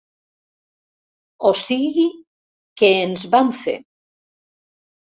O 1.49 1.51
sigui 1.61 2.07
que 2.81 2.93
ens 3.05 3.31
vam 3.37 3.57
fer. 3.63 3.79